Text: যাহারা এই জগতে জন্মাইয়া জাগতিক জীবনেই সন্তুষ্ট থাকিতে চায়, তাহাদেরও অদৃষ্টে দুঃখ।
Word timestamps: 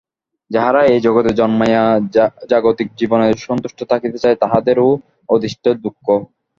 যাহারা 0.51 0.81
এই 0.91 0.99
জগতে 1.05 1.31
জন্মাইয়া 1.39 1.83
জাগতিক 2.51 2.87
জীবনেই 2.99 3.33
সন্তুষ্ট 3.47 3.79
থাকিতে 3.91 4.17
চায়, 4.23 4.37
তাহাদেরও 4.43 4.87
অদৃষ্টে 5.29 5.69
দুঃখ। 5.83 6.05